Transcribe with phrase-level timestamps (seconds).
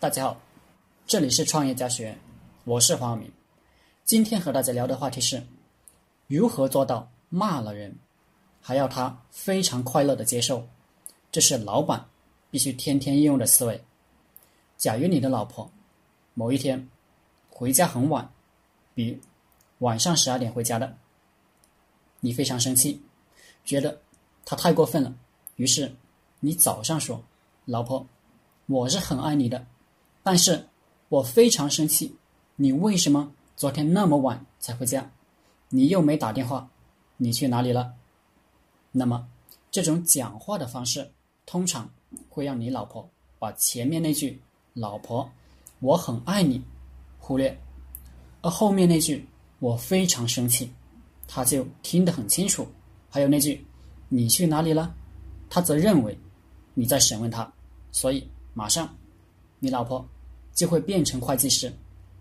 [0.00, 0.40] 大家好，
[1.06, 2.18] 这里是创业家学院，
[2.64, 3.30] 我是黄晓明。
[4.02, 5.46] 今天和大家聊的话题是
[6.26, 7.94] 如何做到骂了人
[8.62, 10.66] 还要他非常快乐的接受，
[11.30, 12.02] 这是老板
[12.50, 13.78] 必须天天应用的思维。
[14.78, 15.70] 假如你的老婆
[16.32, 16.88] 某一天
[17.50, 18.26] 回家很晚，
[18.94, 19.20] 比
[19.80, 20.96] 晚上十二点回家的，
[22.20, 23.02] 你非常生气，
[23.66, 24.00] 觉得
[24.46, 25.14] 她太过分了，
[25.56, 25.94] 于是
[26.38, 27.22] 你早上说
[27.66, 28.06] ：“老婆，
[28.64, 29.62] 我是很爱你的。”
[30.30, 30.64] 但是，
[31.08, 32.14] 我非常生气，
[32.54, 35.10] 你为什么昨天那么晚才回家？
[35.70, 36.70] 你又没打电话，
[37.16, 37.92] 你去哪里了？
[38.92, 39.26] 那么，
[39.72, 41.10] 这种讲话的方式
[41.46, 41.90] 通常
[42.28, 44.40] 会让你老婆把前面那句
[44.72, 45.28] “老婆，
[45.80, 46.62] 我很爱你”
[47.18, 47.60] 忽略，
[48.40, 49.26] 而后面那句
[49.58, 50.70] “我非常生气”，
[51.26, 52.64] 他就听得很清楚。
[53.10, 53.66] 还有那句
[54.08, 54.94] “你去哪里了”，
[55.50, 56.16] 他则认为
[56.72, 57.52] 你在审问他，
[57.90, 58.24] 所以
[58.54, 58.88] 马上。
[59.62, 60.02] 你老婆
[60.60, 61.72] 就会变成会计师，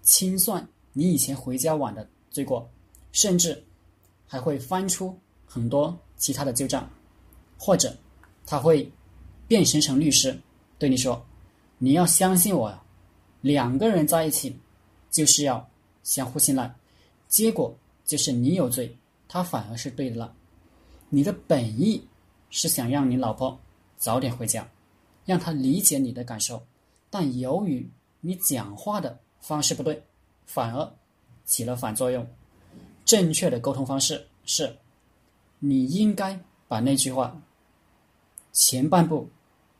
[0.00, 2.66] 清算你以前回家晚的罪过，
[3.12, 3.62] 甚至
[4.26, 6.88] 还会翻出很多其他的旧账，
[7.58, 7.94] 或者
[8.46, 8.90] 他会
[9.46, 10.34] 变身成律师，
[10.78, 11.22] 对你说
[11.76, 12.82] ：“你要相信我呀，
[13.42, 14.56] 两个人在一起
[15.10, 15.68] 就是要
[16.02, 16.74] 相互信赖。”
[17.28, 18.96] 结果就是你有罪，
[19.28, 20.34] 他反而是对的了。
[21.10, 22.02] 你的本意
[22.48, 23.60] 是想让你老婆
[23.98, 24.66] 早点回家，
[25.26, 26.62] 让她理解你的感受。
[27.10, 27.86] 但由于
[28.24, 30.02] 你讲话的方式不对，
[30.46, 30.92] 反而
[31.44, 32.26] 起了反作用。
[33.04, 34.78] 正确的沟通方式是，
[35.58, 37.36] 你应该把那句话
[38.52, 39.28] 前半部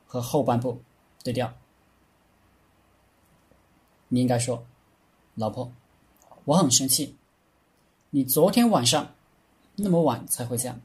[0.07, 0.83] 和后半部
[1.23, 1.53] 对调。
[4.09, 4.67] 你应该说
[5.37, 5.73] ：“老婆，
[6.45, 7.17] 我很生气，
[8.11, 9.15] 你昨天晚上
[9.77, 10.77] 那么晚才回家，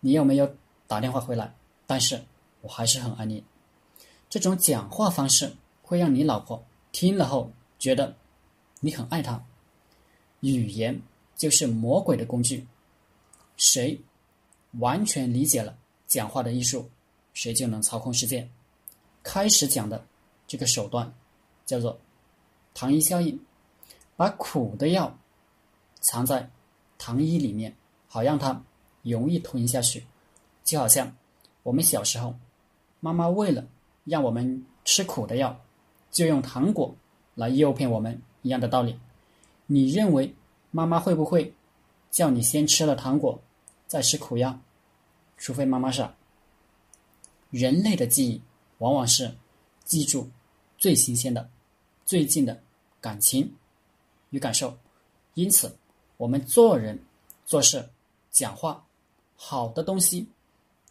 [0.00, 0.54] 你有没有
[0.86, 1.54] 打电话回来？
[1.86, 2.22] 但是
[2.60, 3.44] 我还是很爱你。”
[4.28, 5.56] 这种讲话方式。
[5.80, 6.62] 会让你老婆
[6.98, 8.12] 听了后觉得
[8.80, 9.40] 你很爱他。
[10.40, 11.00] 语言
[11.36, 12.66] 就是魔鬼的工具，
[13.56, 13.96] 谁
[14.80, 16.90] 完全理解了讲话的艺术，
[17.34, 18.48] 谁就能操控世界。
[19.22, 20.04] 开始讲的
[20.48, 21.14] 这个手段
[21.64, 21.96] 叫做
[22.74, 23.38] 糖衣效应，
[24.16, 25.16] 把苦的药
[26.00, 26.50] 藏在
[26.98, 27.72] 糖衣里面，
[28.08, 28.60] 好让它
[29.02, 30.04] 容易吞下去。
[30.64, 31.16] 就好像
[31.62, 32.34] 我们小时候，
[32.98, 33.64] 妈妈为了
[34.02, 35.64] 让我们吃苦的药。
[36.10, 36.94] 就用糖果
[37.34, 38.98] 来诱骗我们一样的道理，
[39.66, 40.34] 你认为
[40.70, 41.54] 妈妈会不会
[42.10, 43.40] 叫你先吃了糖果
[43.86, 44.58] 再吃苦药？
[45.36, 46.14] 除非妈妈傻。
[47.50, 48.42] 人类的记忆
[48.78, 49.32] 往往是
[49.84, 50.28] 记住
[50.76, 51.48] 最新鲜的、
[52.04, 52.60] 最近的
[53.00, 53.54] 感情
[54.30, 54.76] 与感受，
[55.34, 55.74] 因此
[56.16, 56.98] 我们做人
[57.46, 57.88] 做事、
[58.30, 58.84] 讲话，
[59.36, 60.26] 好的东西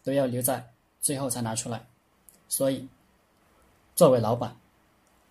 [0.02, 1.86] 都要留在最后才拿出来。
[2.48, 2.88] 所以，
[3.94, 4.56] 作为老板。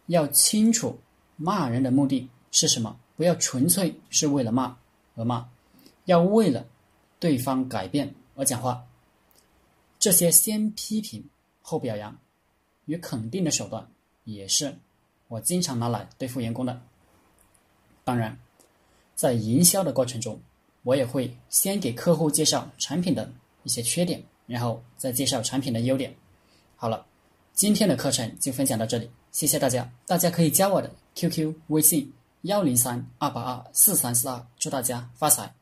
[0.07, 0.99] 要清楚
[1.35, 4.77] 骂人的目的是什么，不要纯粹是为了骂
[5.15, 5.47] 而骂，
[6.05, 6.65] 要为了
[7.19, 8.85] 对方改变而讲话。
[9.99, 11.23] 这些先批评
[11.61, 12.17] 后表扬
[12.85, 13.87] 与肯定的手段，
[14.23, 14.77] 也是
[15.27, 16.81] 我经常拿来对付员工的。
[18.03, 18.37] 当然，
[19.15, 20.39] 在营销的过程中，
[20.83, 23.29] 我也会先给客户介绍产品的
[23.63, 26.15] 一些缺点，然后再介绍产品的优点。
[26.77, 27.05] 好了，
[27.53, 29.09] 今天的课程就分享到这里。
[29.37, 32.11] 谢谢大家，大家可以加我的 QQ 微信
[32.41, 35.53] 幺零三二八二四三四二，祝大家发财。